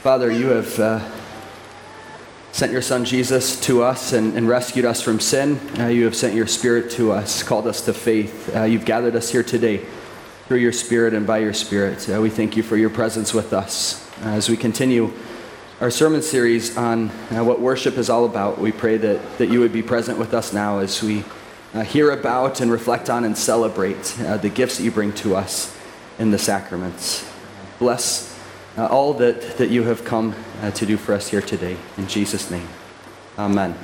[0.00, 1.10] Father, you have uh,
[2.52, 5.60] sent your Son Jesus to us and, and rescued us from sin.
[5.78, 8.56] Uh, you have sent your Spirit to us, called us to faith.
[8.56, 9.84] Uh, you've gathered us here today
[10.46, 12.08] through your Spirit and by your Spirit.
[12.08, 14.10] Uh, we thank you for your presence with us.
[14.22, 15.12] Uh, as we continue
[15.82, 19.60] our sermon series on uh, what worship is all about, we pray that, that you
[19.60, 21.24] would be present with us now as we
[21.84, 24.02] hear about and reflect on and celebrate
[24.40, 25.78] the gifts that you bring to us
[26.18, 27.30] in the sacraments.
[27.78, 28.29] Bless
[28.76, 31.76] uh, all that, that you have come uh, to do for us here today.
[31.96, 32.68] In Jesus' name,
[33.38, 33.74] amen.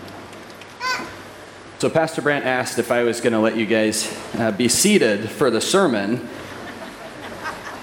[1.78, 5.28] So, Pastor Brandt asked if I was going to let you guys uh, be seated
[5.28, 6.26] for the sermon.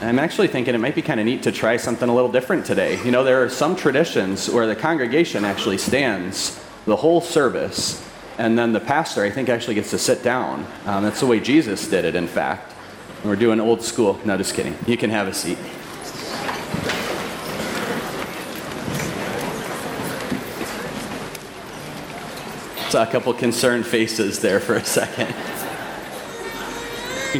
[0.01, 2.65] I'm actually thinking it might be kind of neat to try something a little different
[2.65, 3.01] today.
[3.05, 8.03] You know, there are some traditions where the congregation actually stands the whole service,
[8.37, 10.65] and then the pastor, I think, actually gets to sit down.
[10.85, 12.73] Um, that's the way Jesus did it, in fact.
[13.23, 14.19] We're doing old school.
[14.25, 14.75] No, just kidding.
[14.87, 15.57] You can have a seat.
[22.93, 25.33] Saw a couple concerned faces there for a second.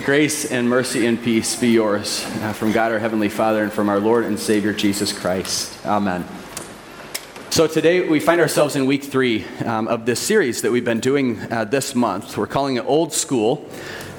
[0.04, 3.88] Grace and mercy and peace be yours uh, from God our Heavenly Father and from
[3.88, 5.86] our Lord and Savior Jesus Christ.
[5.86, 6.26] Amen.
[7.52, 11.00] So today we find ourselves in week three um, of this series that we've been
[11.00, 12.36] doing uh, this month.
[12.36, 13.64] We're calling it Old School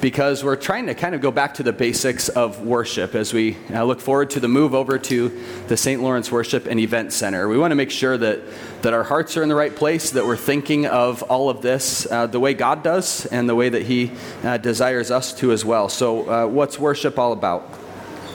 [0.05, 3.56] because we're trying to kind of go back to the basics of worship as we
[3.72, 5.30] uh, look forward to the move over to
[5.69, 6.02] the St.
[6.02, 7.48] Lorenz Worship and Event Center.
[7.48, 8.41] We want to make sure that,
[8.82, 12.06] that our hearts are in the right place, that we're thinking of all of this
[12.10, 15.64] uh, the way God does and the way that He uh, desires us to as
[15.64, 15.88] well.
[15.88, 17.66] So, uh, what's worship all about?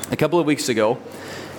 [0.10, 0.98] A couple of weeks ago,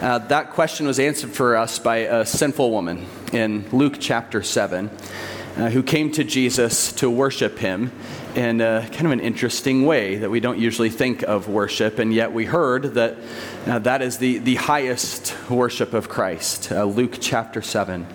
[0.00, 4.90] uh, that question was answered for us by a sinful woman in Luke chapter 7
[5.56, 7.92] uh, who came to Jesus to worship him
[8.34, 12.12] in a, kind of an interesting way that we don't usually think of worship, and
[12.14, 13.16] yet we heard that
[13.66, 16.70] uh, that is the, the highest worship of Christ.
[16.70, 18.06] Uh, Luke chapter 7.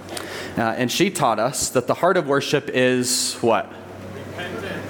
[0.57, 3.71] Uh, and she taught us that the heart of worship is what?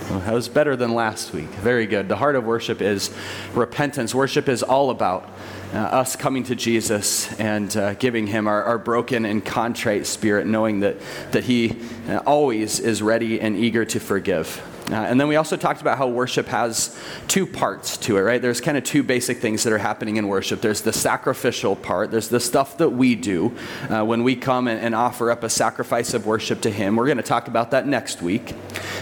[0.09, 1.47] Well, that was better than last week.
[1.47, 2.07] Very good.
[2.07, 3.09] The heart of worship is
[3.53, 4.13] repentance.
[4.13, 5.27] Worship is all about
[5.73, 10.45] uh, us coming to Jesus and uh, giving him our, our, broken and contrite spirit,
[10.45, 10.97] knowing that,
[11.31, 11.75] that he
[12.07, 14.61] uh, always is ready and eager to forgive.
[14.89, 16.95] Uh, and then we also talked about how worship has
[17.27, 18.41] two parts to it, right?
[18.41, 20.61] There's kind of two basic things that are happening in worship.
[20.61, 23.55] There's the sacrificial part, there's the stuff that we do
[23.89, 26.95] uh, when we come and, and, offer up a sacrifice of worship to Him.
[26.95, 28.53] We're going to talk about that next week.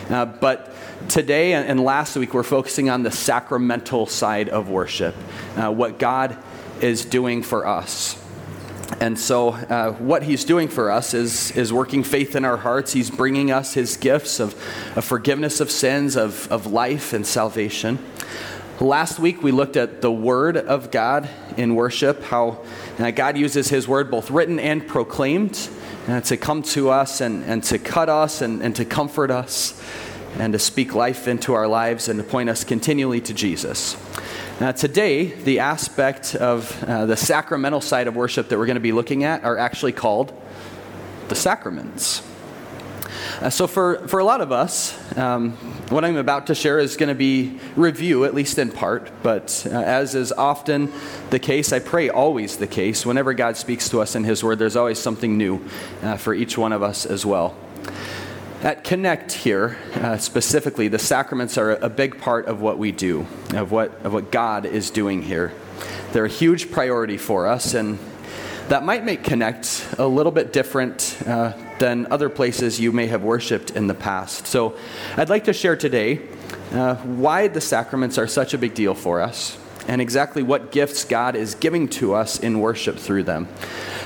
[0.10, 0.74] Uh, but
[1.10, 5.16] today and, and, last week, we're focusing on the sacramental side of worship,
[5.58, 6.38] uh, what God
[6.82, 8.23] is doing for us.
[9.00, 12.94] And so, uh, what he's doing for us is, is working faith in our hearts.
[12.94, 14.54] He's bringing us his gifts of,
[14.96, 18.00] of forgiveness of sins, of, of life and salvation.
[18.80, 22.66] Last week, we looked at the Word of God in worship, how
[22.98, 25.70] uh, God uses His Word, both written and proclaimed,
[26.08, 29.80] uh, to come to us and, and to cut us and, and to comfort us
[30.38, 33.96] and to speak life into our lives and to point us continually to Jesus.
[34.60, 38.82] Now, today, the aspect of uh, the sacramental side of worship that we're going to
[38.82, 40.32] be looking at are actually called
[41.28, 42.22] the sacraments.
[43.42, 45.52] Uh, so, for, for a lot of us, um,
[45.90, 49.66] what I'm about to share is going to be review, at least in part, but
[49.70, 50.92] uh, as is often
[51.30, 54.60] the case, I pray always the case, whenever God speaks to us in His Word,
[54.60, 55.66] there's always something new
[56.02, 57.56] uh, for each one of us as well.
[58.64, 63.28] At Connect here, uh, specifically, the sacraments are a big part of what we do,
[63.54, 65.52] of what, of what God is doing here.
[66.14, 68.00] They're a huge priority for us, and
[68.70, 73.22] that might make Connect a little bit different uh, than other places you may have
[73.22, 74.48] worshiped in the past.
[74.48, 74.78] So
[75.18, 76.22] I'd like to share today
[76.72, 79.58] uh, why the sacraments are such a big deal for us
[79.90, 83.50] and exactly what gifts God is giving to us in worship through them.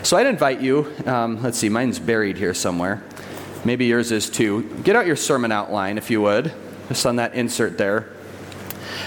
[0.01, 3.03] So I'd invite you, um, let's see, mine's buried here somewhere.
[3.65, 4.63] Maybe yours is too.
[4.83, 6.53] Get out your sermon outline, if you would,
[6.87, 8.07] just on that insert there.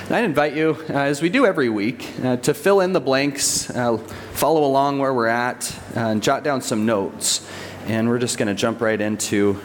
[0.06, 3.00] And I invite you, uh, as we do every week, uh, to fill in the
[3.00, 3.96] blanks, uh,
[4.32, 7.48] follow along where we're at, uh, and jot down some notes.
[7.86, 9.60] And we're just going to jump right into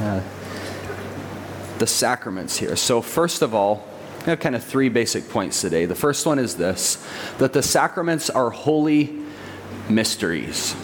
[0.00, 0.20] uh,
[1.78, 2.74] the sacraments here.
[2.74, 3.86] So, first of all,
[4.22, 5.84] I have kind of three basic points today.
[5.84, 7.04] The first one is this
[7.38, 9.18] that the sacraments are holy
[9.88, 10.76] mysteries.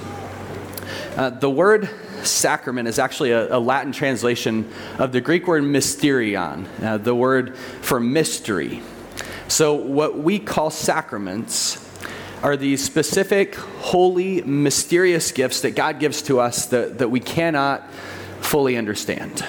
[1.16, 1.88] Uh, the word
[2.22, 7.56] sacrament is actually a, a Latin translation of the Greek word mysterion, uh, the word
[7.56, 8.82] for mystery.
[9.48, 11.84] So, what we call sacraments
[12.42, 17.90] are these specific, holy, mysterious gifts that God gives to us that, that we cannot
[18.40, 19.44] fully understand.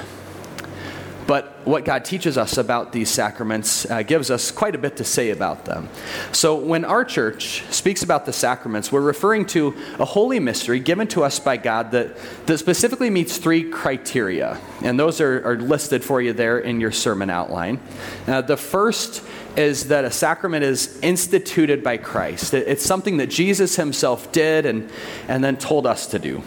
[1.69, 5.29] What God teaches us about these sacraments uh, gives us quite a bit to say
[5.29, 5.87] about them.
[6.31, 11.07] So, when our church speaks about the sacraments, we're referring to a holy mystery given
[11.09, 12.17] to us by God that,
[12.47, 14.59] that specifically meets three criteria.
[14.81, 17.79] And those are, are listed for you there in your sermon outline.
[18.25, 19.23] Uh, the first
[19.55, 24.89] is that a sacrament is instituted by Christ, it's something that Jesus himself did and,
[25.27, 26.41] and then told us to do.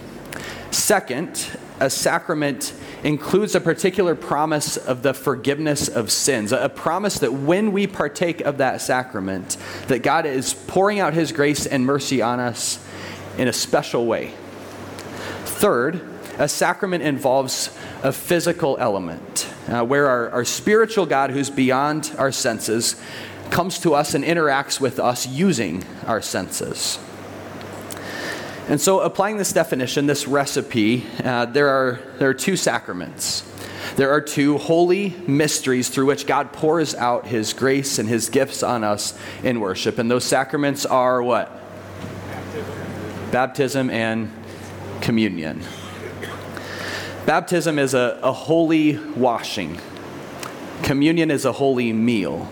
[0.72, 1.48] Second,
[1.80, 2.72] a sacrament
[3.02, 8.40] includes a particular promise of the forgiveness of sins, a promise that when we partake
[8.42, 9.56] of that sacrament,
[9.88, 12.84] that God is pouring out his grace and mercy on us
[13.38, 14.32] in a special way.
[15.44, 16.08] Third,
[16.38, 22.32] a sacrament involves a physical element uh, where our, our spiritual God, who's beyond our
[22.32, 23.00] senses,
[23.50, 26.98] comes to us and interacts with us using our senses.
[28.68, 33.42] And so, applying this definition, this recipe, uh, there, are, there are two sacraments.
[33.96, 38.62] There are two holy mysteries through which God pours out his grace and his gifts
[38.62, 39.98] on us in worship.
[39.98, 41.50] And those sacraments are what?
[42.30, 44.32] Baptism, Baptism and
[45.00, 45.62] communion.
[47.26, 49.78] Baptism is a, a holy washing,
[50.82, 52.48] communion is a holy meal.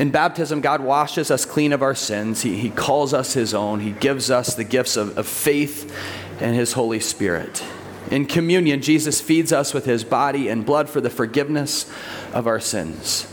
[0.00, 2.40] In baptism, God washes us clean of our sins.
[2.40, 3.80] He, he calls us His own.
[3.80, 5.94] He gives us the gifts of, of faith
[6.40, 7.62] and His Holy Spirit.
[8.10, 11.84] In communion, Jesus feeds us with His body and blood for the forgiveness
[12.32, 13.30] of our sins.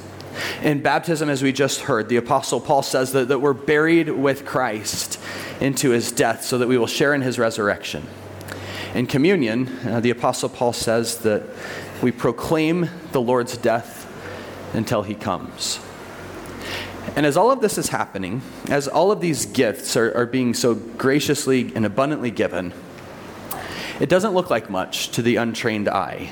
[0.62, 4.46] In baptism, as we just heard, the Apostle Paul says that, that we're buried with
[4.46, 5.22] Christ
[5.62, 8.06] into His death so that we will share in His resurrection.
[8.94, 11.44] In communion, uh, the Apostle Paul says that
[12.02, 14.04] we proclaim the Lord's death
[14.74, 15.80] until He comes.
[17.18, 20.54] And as all of this is happening, as all of these gifts are, are being
[20.54, 22.74] so graciously and abundantly given,
[24.00, 26.32] it doesn't look like much to the untrained eye.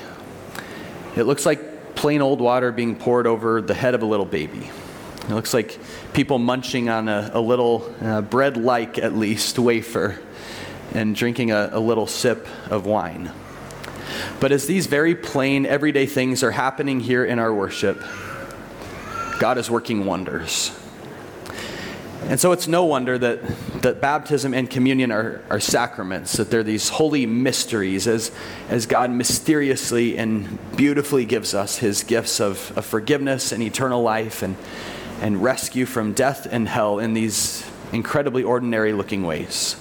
[1.16, 4.70] It looks like plain old water being poured over the head of a little baby.
[5.22, 5.76] It looks like
[6.12, 10.20] people munching on a, a little uh, bread like, at least, wafer
[10.94, 13.32] and drinking a, a little sip of wine.
[14.38, 18.00] But as these very plain, everyday things are happening here in our worship,
[19.38, 20.72] God is working wonders.
[22.28, 23.40] And so it's no wonder that,
[23.82, 28.32] that baptism and communion are, are sacraments, that they're these holy mysteries as,
[28.68, 34.42] as God mysteriously and beautifully gives us his gifts of, of forgiveness and eternal life
[34.42, 34.56] and,
[35.20, 39.76] and rescue from death and hell in these incredibly ordinary looking ways.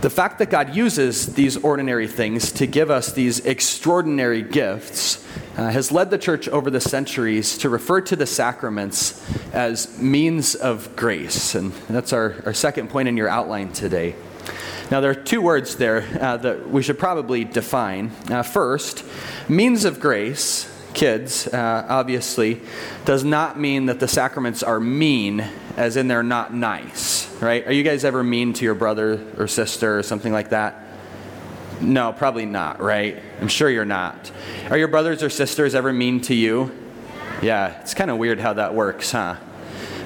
[0.00, 5.21] The fact that God uses these ordinary things to give us these extraordinary gifts
[5.56, 9.22] uh, has led the church over the centuries to refer to the sacraments
[9.52, 11.54] as means of grace.
[11.54, 14.14] And that's our, our second point in your outline today.
[14.90, 18.12] Now, there are two words there uh, that we should probably define.
[18.30, 19.04] Uh, first,
[19.48, 22.60] means of grace, kids, uh, obviously,
[23.04, 25.46] does not mean that the sacraments are mean,
[25.76, 27.66] as in they're not nice, right?
[27.66, 30.91] Are you guys ever mean to your brother or sister or something like that?
[31.80, 33.20] No, probably not, right?
[33.40, 34.30] I'm sure you're not.
[34.70, 36.70] Are your brothers or sisters ever mean to you?
[37.42, 39.36] Yeah, it's kind of weird how that works, huh?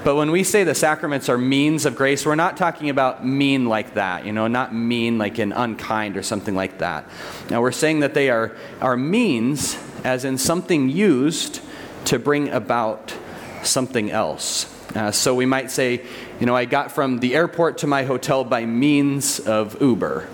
[0.06, 3.66] But when we say the sacraments are means of grace, we're not talking about mean
[3.66, 7.04] like that, you know, not mean like in unkind or something like that.
[7.50, 11.60] Now, we're saying that they are, are means, as in something used
[12.04, 13.12] to bring about
[13.64, 14.72] something else.
[14.94, 16.02] Uh, so we might say,
[16.38, 20.28] you know, I got from the airport to my hotel by means of Uber.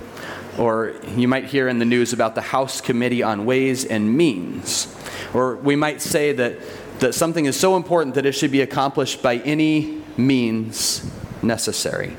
[0.58, 4.94] Or you might hear in the news about the House Committee on Ways and Means.
[5.32, 6.58] Or we might say that,
[6.98, 11.10] that something is so important that it should be accomplished by any means
[11.42, 12.14] necessary.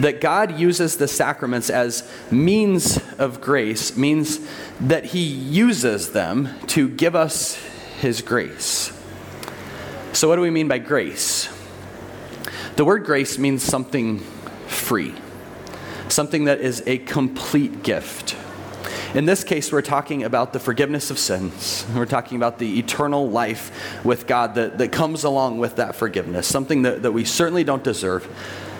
[0.00, 4.40] That God uses the sacraments as means of grace means
[4.80, 7.54] that He uses them to give us
[8.00, 8.92] His grace.
[10.12, 11.48] So, what do we mean by grace?
[12.74, 14.18] The word grace means something
[14.66, 15.14] free
[16.14, 18.36] something that is a complete gift.
[19.14, 21.86] In this case, we're talking about the forgiveness of sins.
[21.94, 26.46] We're talking about the eternal life with God that, that comes along with that forgiveness,
[26.46, 28.28] something that, that we certainly don't deserve,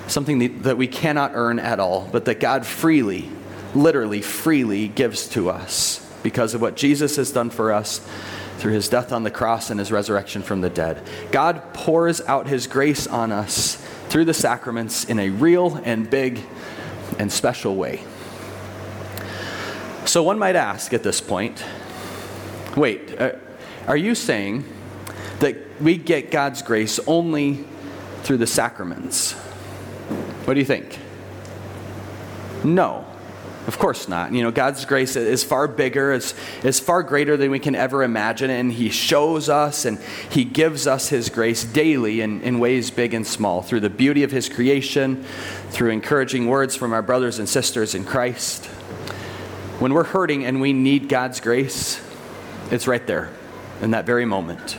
[0.09, 3.31] something that we cannot earn at all, but that God freely,
[3.75, 8.05] literally freely gives to us because of what Jesus has done for us
[8.59, 11.01] through his death on the cross and his resurrection from the dead.
[11.31, 13.77] God pours out his grace on us
[14.09, 16.41] through the sacraments in a real and big
[17.19, 18.03] and special way.
[20.05, 21.65] So one might ask at this point
[22.77, 23.33] wait, uh,
[23.87, 24.65] are you saying
[25.39, 27.65] that we get God's grace only
[28.23, 29.33] through the sacraments?
[30.45, 30.99] What do you think?
[32.65, 33.07] No.
[33.67, 34.33] Of course not.
[34.33, 38.03] You know, God's grace is far bigger, is, is far greater than we can ever
[38.03, 42.91] imagine, and He shows us and He gives us His grace daily in, in ways
[42.91, 45.25] big and small through the beauty of His creation,
[45.71, 48.67] through encouraging words from our brothers and sisters in Christ.
[49.79, 52.03] When we're hurting and we need God's grace,
[52.71, 53.31] it's right there
[53.81, 54.73] in that very moment.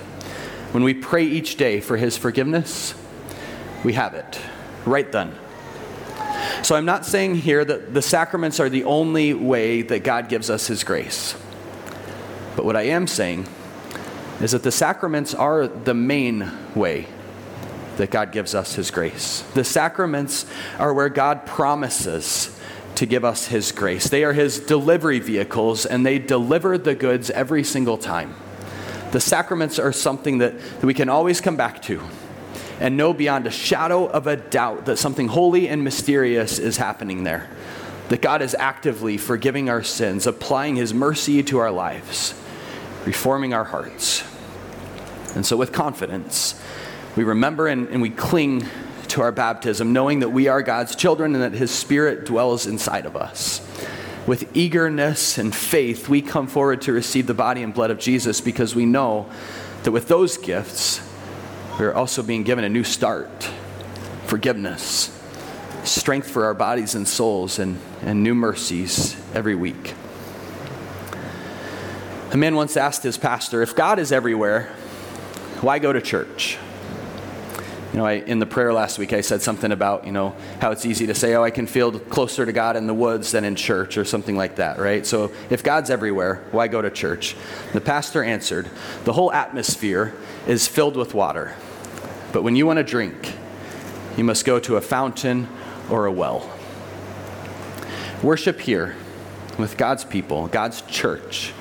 [0.74, 2.94] When we pray each day for His forgiveness,
[3.84, 4.40] we have it
[4.86, 5.34] right then.
[6.66, 10.50] So I'm not saying here that the sacraments are the only way that God gives
[10.50, 11.36] us His grace.
[12.56, 13.48] But what I am saying
[14.42, 17.06] is that the sacraments are the main way
[17.98, 19.42] that God gives us His grace.
[19.54, 20.48] The sacraments
[20.80, 22.60] are where God promises
[22.96, 24.10] to give us His grace.
[24.10, 28.34] They are His delivery vehicles, and they deliver the goods every single time.
[29.12, 32.02] The sacraments are something that, that we can always come back to
[32.80, 37.24] and know beyond a shadow of a doubt that something holy and mysterious is happening
[37.24, 37.50] there.
[38.10, 42.34] That God is actively forgiving our sins, applying His mercy to our lives,
[43.06, 44.24] reforming our hearts.
[45.36, 46.62] And so, with confidence,
[47.16, 48.66] we remember and, and we cling
[49.10, 53.06] to our baptism, knowing that we are God's children and that His Spirit dwells inside
[53.06, 53.62] of us.
[54.28, 58.42] With eagerness and faith, we come forward to receive the body and blood of Jesus
[58.42, 59.30] because we know
[59.84, 61.00] that with those gifts,
[61.80, 63.50] we are also being given a new start
[64.28, 65.12] forgiveness,
[65.84, 69.94] strength for our bodies and souls, and, and new mercies every week.
[72.32, 74.64] A man once asked his pastor, If God is everywhere,
[75.62, 76.58] why go to church?
[77.96, 80.72] You know, I, in the prayer last week, I said something about, you know, how
[80.72, 83.46] it's easy to say, oh, I can feel closer to God in the woods than
[83.46, 85.06] in church or something like that, right?
[85.06, 87.38] So if God's everywhere, why go to church?
[87.72, 88.70] The pastor answered,
[89.06, 90.14] the whole atmosphere
[90.46, 91.56] is filled with water.
[92.36, 93.32] But when you want to drink,
[94.18, 95.48] you must go to a fountain
[95.90, 96.52] or a well.
[98.22, 98.98] Worship here
[99.58, 101.54] with God's people, God's church,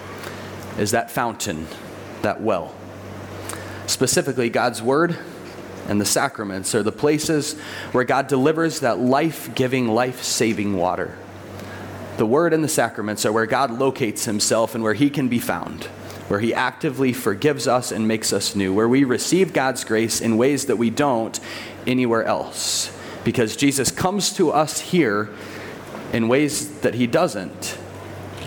[0.76, 1.68] is that fountain,
[2.22, 2.74] that well.
[3.86, 5.16] Specifically, God's Word
[5.86, 7.56] and the sacraments are the places
[7.92, 11.16] where God delivers that life giving, life saving water.
[12.16, 15.38] The Word and the sacraments are where God locates Himself and where He can be
[15.38, 15.88] found
[16.28, 20.36] where He actively forgives us and makes us new, where we receive God's grace in
[20.36, 21.38] ways that we don't
[21.86, 22.90] anywhere else.
[23.24, 25.30] Because Jesus comes to us here
[26.12, 27.78] in ways that He doesn't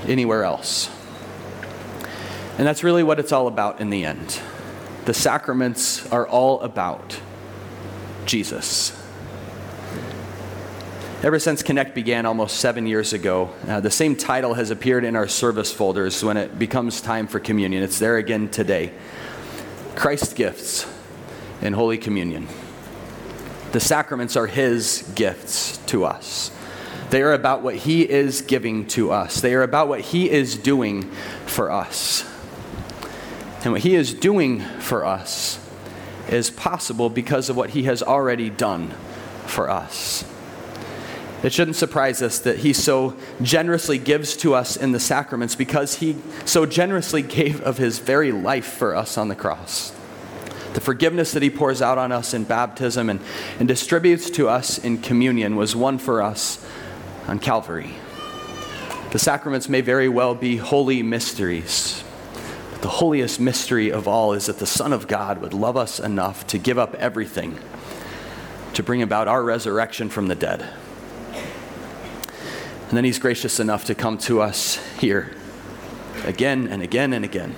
[0.07, 0.89] anywhere else.
[2.57, 4.39] And that's really what it's all about in the end.
[5.05, 7.19] The sacraments are all about
[8.25, 8.91] Jesus.
[11.23, 15.15] Ever since Connect began almost seven years ago, uh, the same title has appeared in
[15.15, 17.81] our service folders when it becomes time for communion.
[17.81, 18.91] It's there again today
[19.95, 20.85] Christ's gifts
[21.59, 22.47] in Holy Communion.
[23.71, 26.51] The sacraments are His gifts to us.
[27.09, 30.55] They are about what He is giving to us, they are about what He is
[30.55, 31.09] doing
[31.47, 32.31] for us.
[33.63, 35.57] And what He is doing for us
[36.29, 38.93] is possible because of what He has already done
[39.47, 40.23] for us.
[41.43, 45.95] It shouldn't surprise us that he so generously gives to us in the sacraments because
[45.95, 49.93] he so generously gave of his very life for us on the cross.
[50.73, 53.19] The forgiveness that he pours out on us in baptism and,
[53.59, 56.63] and distributes to us in communion was won for us
[57.27, 57.93] on Calvary.
[59.11, 62.03] The sacraments may very well be holy mysteries.
[62.73, 65.99] But the holiest mystery of all is that the Son of God would love us
[65.99, 67.57] enough to give up everything
[68.73, 70.69] to bring about our resurrection from the dead.
[72.87, 75.35] And then he's gracious enough to come to us here
[76.25, 77.55] again and again and again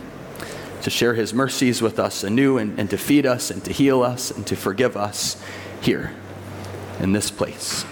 [0.81, 4.01] to share his mercies with us anew and, and to feed us and to heal
[4.01, 5.41] us and to forgive us
[5.81, 6.13] here
[6.99, 7.85] in this place.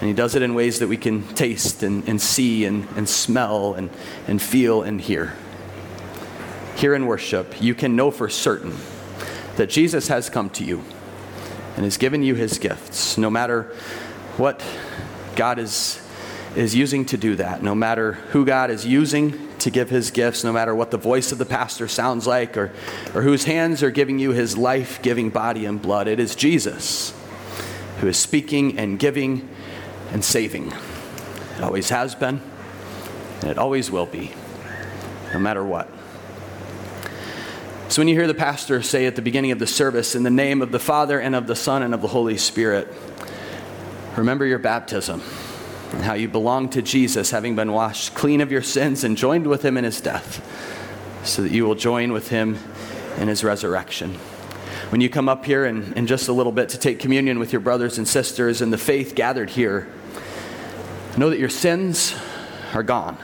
[0.00, 3.08] And he does it in ways that we can taste and, and see and, and
[3.08, 3.90] smell and,
[4.26, 5.36] and feel and hear.
[6.76, 8.74] Here in worship, you can know for certain
[9.56, 10.82] that Jesus has come to you
[11.76, 13.64] and has given you his gifts, no matter
[14.36, 14.64] what
[15.36, 16.00] God is
[16.56, 17.62] is using to do that.
[17.62, 21.32] No matter who God is using to give his gifts, no matter what the voice
[21.32, 22.72] of the pastor sounds like or,
[23.14, 27.14] or whose hands are giving you his life giving body and blood, it is Jesus
[28.00, 29.48] who is speaking and giving
[30.12, 30.72] and saving.
[31.56, 32.40] It always has been,
[33.40, 34.32] and it always will be,
[35.32, 35.88] no matter what.
[37.88, 40.30] So when you hear the pastor say at the beginning of the service, in the
[40.30, 42.92] name of the Father and of the Son and of the Holy Spirit,
[44.16, 45.22] remember your baptism
[45.92, 49.46] and how you belong to Jesus, having been washed clean of your sins and joined
[49.46, 50.44] with him in his death,
[51.24, 52.58] so that you will join with him
[53.18, 54.14] in his resurrection.
[54.90, 57.52] When you come up here in, in just a little bit to take communion with
[57.52, 59.88] your brothers and sisters and the faith gathered here,
[61.14, 62.14] Know that your sins
[62.72, 63.18] are gone.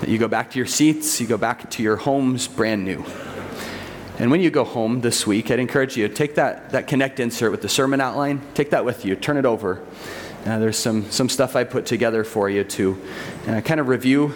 [0.00, 3.04] That you go back to your seats, you go back to your homes brand new.
[4.18, 7.20] And when you go home this week, I'd encourage you to take that, that connect
[7.20, 9.80] insert with the sermon outline, take that with you, turn it over.
[10.44, 13.02] Uh, there's some, some stuff I put together for you to
[13.46, 14.34] uh, kind of review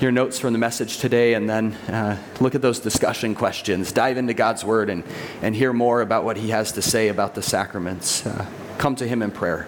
[0.00, 4.16] your notes from the message today and then uh, look at those discussion questions, dive
[4.16, 5.04] into God's Word, and,
[5.42, 8.24] and hear more about what He has to say about the sacraments.
[8.24, 8.46] Uh,
[8.78, 9.66] come to Him in prayer.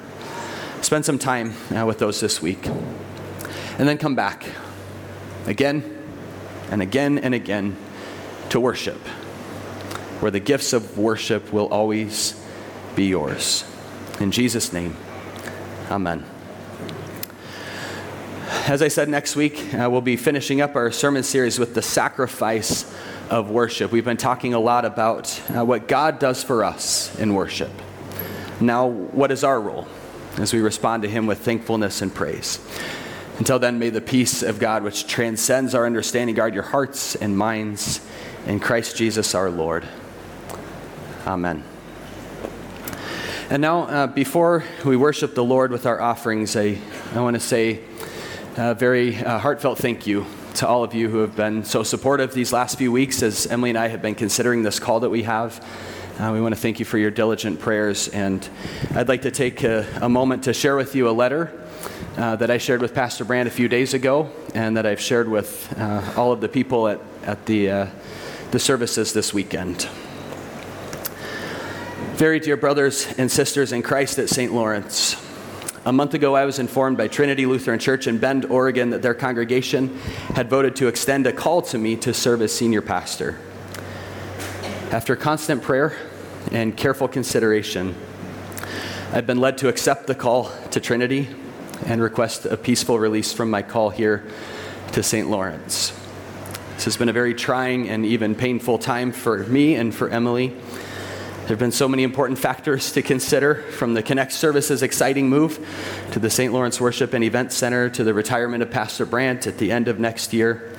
[0.82, 2.66] Spend some time uh, with those this week.
[2.66, 4.46] And then come back
[5.46, 5.98] again
[6.70, 7.76] and again and again
[8.50, 9.00] to worship,
[10.22, 12.40] where the gifts of worship will always
[12.94, 13.64] be yours.
[14.20, 14.96] In Jesus' name,
[15.90, 16.24] amen.
[18.68, 21.82] As I said, next week uh, we'll be finishing up our sermon series with the
[21.82, 22.94] sacrifice
[23.30, 23.90] of worship.
[23.90, 27.72] We've been talking a lot about uh, what God does for us in worship.
[28.60, 29.88] Now, what is our role
[30.36, 32.60] as we respond to Him with thankfulness and praise?
[33.38, 37.36] Until then, may the peace of God, which transcends our understanding, guard your hearts and
[37.36, 38.00] minds
[38.46, 39.84] in Christ Jesus our Lord.
[41.26, 41.62] Amen.
[43.48, 46.78] And now, uh, before we worship the Lord with our offerings, I,
[47.14, 47.80] I want to say
[48.56, 52.34] a very uh, heartfelt thank you to all of you who have been so supportive
[52.34, 55.22] these last few weeks as Emily and I have been considering this call that we
[55.22, 55.64] have.
[56.18, 58.08] Uh, we want to thank you for your diligent prayers.
[58.08, 58.46] And
[58.94, 61.52] I'd like to take a, a moment to share with you a letter
[62.16, 65.28] uh, that I shared with Pastor Brandt a few days ago and that I've shared
[65.28, 67.86] with uh, all of the people at, at the, uh,
[68.50, 69.88] the services this weekend.
[72.14, 74.52] Very dear brothers and sisters in Christ at St.
[74.52, 75.16] Lorenz,
[75.86, 79.14] a month ago, I was informed by Trinity Lutheran Church in Bend, Oregon, that their
[79.14, 79.96] congregation
[80.34, 83.38] had voted to extend a call to me to serve as senior pastor.
[84.90, 85.96] After constant prayer
[86.52, 87.96] and careful consideration,
[89.12, 91.28] I've been led to accept the call to Trinity
[91.86, 94.22] and request a peaceful release from my call here
[94.92, 95.28] to St.
[95.28, 95.98] Lorenz.
[96.74, 100.54] This has been a very trying and even painful time for me and for Emily.
[101.52, 105.58] There have been so many important factors to consider from the Connect Services exciting move
[106.12, 106.50] to the St.
[106.50, 110.00] Lorenz Worship and Event Center to the retirement of Pastor Brandt at the end of
[110.00, 110.72] next year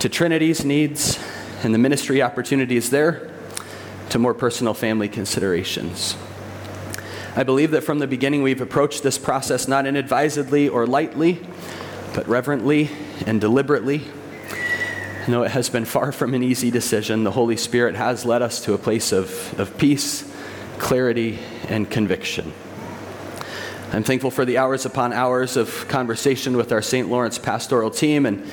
[0.00, 1.18] to Trinity's needs
[1.62, 3.30] and the ministry opportunities there
[4.10, 6.18] to more personal family considerations.
[7.34, 11.40] I believe that from the beginning we've approached this process not inadvisedly or lightly,
[12.14, 12.90] but reverently
[13.24, 14.02] and deliberately.
[15.26, 17.24] No, it has been far from an easy decision.
[17.24, 20.30] The Holy Spirit has led us to a place of, of peace,
[20.76, 22.52] clarity, and conviction.
[23.90, 27.08] I'm thankful for the hours upon hours of conversation with our St.
[27.08, 28.44] Lorenz pastoral team and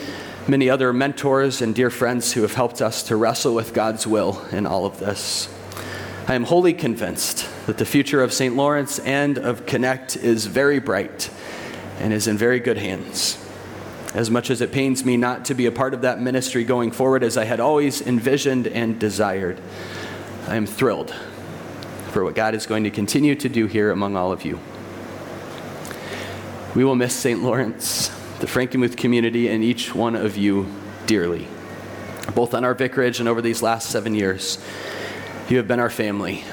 [0.48, 4.46] many other mentors and dear friends who have helped us to wrestle with God's will
[4.54, 5.50] in all of this.
[6.28, 8.56] I am wholly convinced that the future of St.
[8.56, 11.30] Lorenz and of Connect is very bright
[12.00, 13.41] and is in very good hands.
[14.14, 16.92] As much as it pains me not to be a part of that ministry going
[16.92, 19.62] forward as I had always envisioned and desired,
[20.48, 21.14] I am thrilled
[22.12, 24.60] for what God is going to continue to do here among all of you.
[26.76, 27.42] We will miss St.
[27.42, 30.68] Lorenz, the Frankenmuth community, and each one of you
[31.06, 31.48] dearly,
[32.36, 34.58] both on our vicarage and over these last seven years.
[35.50, 36.44] You have been our family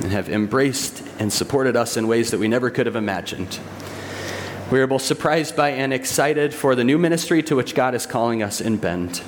[0.00, 3.58] and have embraced and supported us in ways that we never could have imagined.
[4.70, 8.06] We are both surprised by and excited for the new ministry to which God is
[8.06, 9.20] calling us in Bend.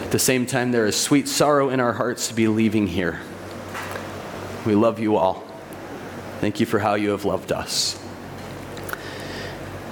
[0.00, 3.20] At the same time, there is sweet sorrow in our hearts to be leaving here.
[4.66, 5.44] We love you all.
[6.40, 8.04] Thank you for how you have loved us.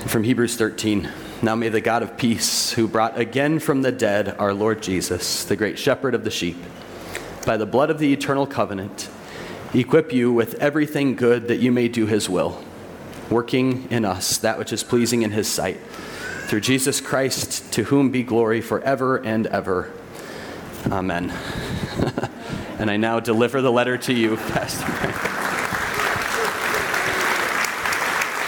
[0.09, 1.09] From Hebrews 13
[1.43, 5.45] Now may the God of peace, who brought again from the dead our Lord Jesus,
[5.45, 6.57] the great shepherd of the sheep,
[7.47, 9.11] by the blood of the eternal covenant,
[9.73, 12.65] equip you with everything good that you may do his will,
[13.31, 15.79] working in us that which is pleasing in his sight.
[16.49, 19.93] Through Jesus Christ, to whom be glory forever and ever.
[20.91, 21.31] Amen.
[22.79, 24.87] and I now deliver the letter to you, Pastor.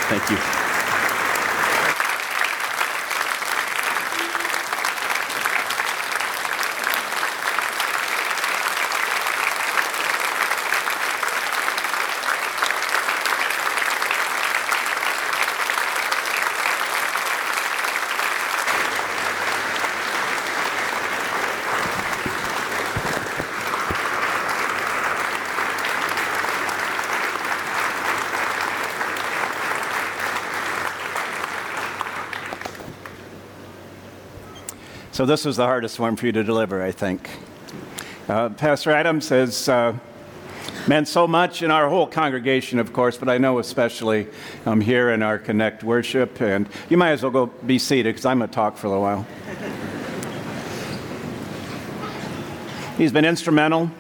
[0.08, 0.51] Thank you.
[35.12, 37.28] So this was the hardest one for you to deliver, I think.
[38.30, 39.94] Uh, Pastor Adams has uh,
[40.88, 44.26] meant so much in our whole congregation, of course, but I know especially
[44.64, 46.40] um, here in our Connect worship.
[46.40, 48.90] And you might as well go be seated because I'm going to talk for a
[48.90, 49.26] little while.
[52.96, 53.90] He's been instrumental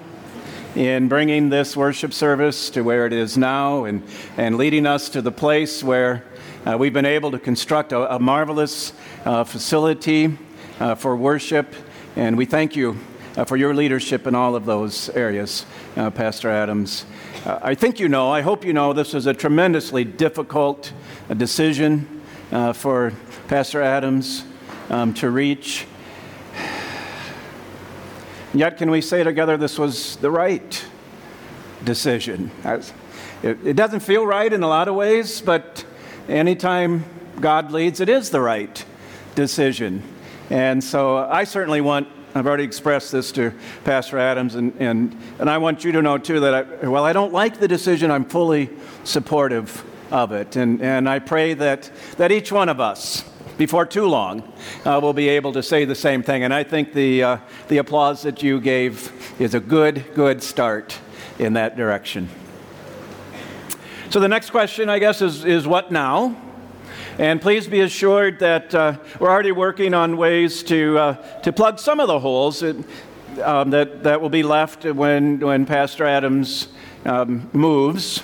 [0.74, 4.02] in bringing this worship service to where it is now and,
[4.38, 6.24] and leading us to the place where
[6.64, 8.94] uh, we've been able to construct a, a marvelous
[9.26, 10.38] uh, facility
[10.82, 11.74] uh, for worship.
[12.16, 12.98] And we thank you
[13.36, 15.64] uh, for your leadership in all of those areas,
[15.96, 17.06] uh, Pastor Adams.
[17.46, 20.92] Uh, I think you know, I hope you know, this is a tremendously difficult
[21.30, 23.12] uh, decision uh, for
[23.46, 24.44] Pastor Adams
[24.90, 25.86] um, to reach.
[28.52, 30.84] Yet, can we say together this was the right
[31.84, 32.50] decision?
[32.64, 35.84] It, it doesn't feel right in a lot of ways, but
[36.28, 37.04] anytime
[37.40, 38.84] God leads, it is the right
[39.36, 40.02] decision.
[40.52, 45.48] And so I certainly want, I've already expressed this to Pastor Adams, and, and, and
[45.48, 48.26] I want you to know too that, I, while I don't like the decision, I'm
[48.26, 48.68] fully
[49.02, 50.56] supportive of it.
[50.56, 53.24] And, and I pray that, that each one of us,
[53.56, 54.52] before too long,
[54.84, 56.42] uh, will be able to say the same thing.
[56.42, 57.36] And I think the, uh,
[57.68, 59.10] the applause that you gave
[59.40, 60.98] is a good, good start
[61.38, 62.28] in that direction.
[64.10, 66.36] So the next question, I guess, is, is what now?
[67.18, 71.78] And please be assured that uh, we're already working on ways to, uh, to plug
[71.78, 72.76] some of the holes that,
[73.42, 76.68] um, that, that will be left when, when Pastor Adams
[77.04, 78.22] um, moves.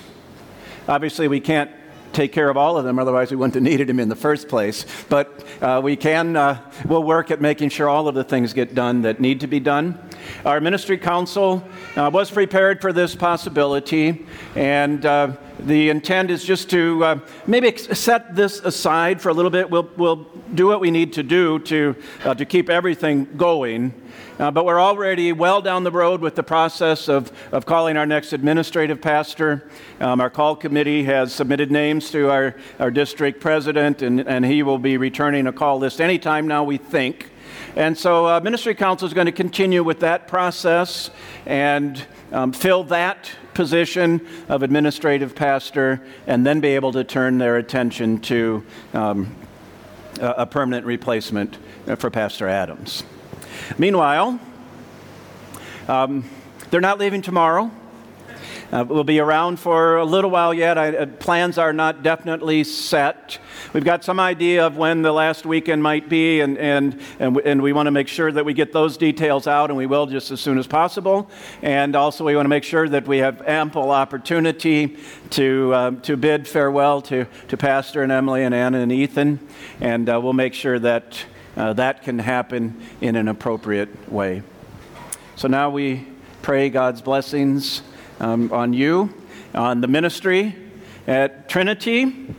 [0.88, 1.70] Obviously, we can't
[2.14, 4.48] take care of all of them, otherwise, we wouldn't have needed him in the first
[4.48, 4.86] place.
[5.10, 8.74] But uh, we can, uh, we'll work at making sure all of the things get
[8.74, 10.00] done that need to be done.
[10.46, 11.62] Our ministry council
[11.94, 17.76] uh, was prepared for this possibility, and uh, the intent is just to uh, maybe
[17.76, 19.70] set this aside for a little bit.
[19.70, 23.92] We'll, we'll do what we need to do to, uh, to keep everything going.
[24.38, 28.06] Uh, but we're already well down the road with the process of, of calling our
[28.06, 29.68] next administrative pastor.
[29.98, 34.62] Um, our call committee has submitted names to our, our district president, and, and he
[34.62, 37.30] will be returning a call list anytime now, we think.
[37.76, 41.10] And so, uh, Ministry Council is going to continue with that process
[41.46, 47.56] and um, fill that position of administrative pastor, and then be able to turn their
[47.56, 49.34] attention to um,
[50.20, 51.58] a permanent replacement
[51.88, 53.02] uh, for Pastor Adams.
[53.76, 54.38] Meanwhile,
[55.88, 56.24] um,
[56.70, 57.70] they're not leaving tomorrow.
[58.70, 60.76] Uh, we'll be around for a little while yet.
[60.76, 63.38] I, uh, plans are not definitely set.
[63.72, 67.42] We've got some idea of when the last weekend might be, and, and, and, we,
[67.44, 70.04] and we want to make sure that we get those details out, and we will
[70.04, 71.30] just as soon as possible.
[71.62, 74.98] And also, we want to make sure that we have ample opportunity
[75.30, 79.40] to, um, to bid farewell to, to Pastor and Emily and Anna and Ethan,
[79.80, 81.24] and uh, we'll make sure that
[81.56, 84.42] uh, that can happen in an appropriate way.
[85.36, 86.06] So now we
[86.42, 87.82] pray God's blessings
[88.20, 89.12] um, on you,
[89.54, 90.54] on the ministry
[91.06, 92.34] at Trinity.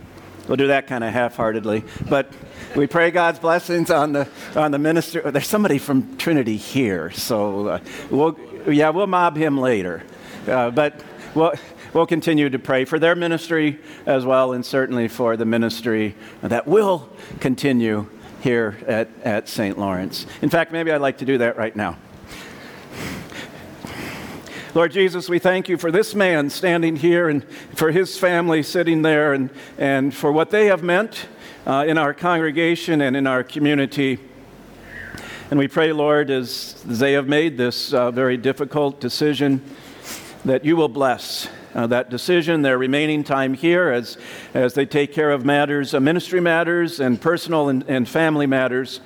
[0.46, 1.84] We'll do that kind of half heartedly.
[2.08, 2.32] But
[2.74, 5.22] we pray God's blessings on the, on the ministry.
[5.24, 7.78] There's somebody from Trinity here, so uh,
[8.10, 10.02] we'll, yeah, we'll mob him later.
[10.46, 11.02] Uh, but
[11.34, 11.52] we'll,
[11.92, 16.66] we'll continue to pray for their ministry as well, and certainly for the ministry that
[16.66, 17.08] will
[17.40, 18.08] continue
[18.40, 19.78] here at, at St.
[19.78, 20.26] Lorenz.
[20.42, 21.96] In fact, maybe I'd like to do that right now.
[24.72, 29.02] Lord Jesus, we thank you for this man standing here and for his family sitting
[29.02, 31.26] there and, and for what they have meant
[31.66, 34.20] uh, in our congregation and in our community.
[35.50, 39.60] And we pray, Lord, as they have made this uh, very difficult decision,
[40.44, 44.18] that you will bless uh, that decision, their remaining time here as,
[44.54, 49.00] as they take care of matters, uh, ministry matters, and personal and, and family matters.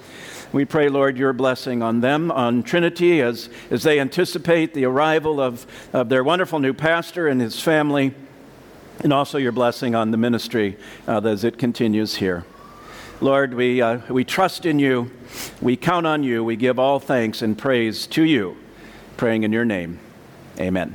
[0.54, 5.40] We pray, Lord, your blessing on them, on Trinity, as, as they anticipate the arrival
[5.40, 8.14] of, of their wonderful new pastor and his family,
[9.00, 10.76] and also your blessing on the ministry
[11.08, 12.44] uh, as it continues here.
[13.20, 15.10] Lord, we, uh, we trust in you.
[15.60, 16.44] We count on you.
[16.44, 18.56] We give all thanks and praise to you.
[19.16, 19.98] Praying in your name.
[20.60, 20.94] Amen.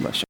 [0.00, 0.20] Bless you.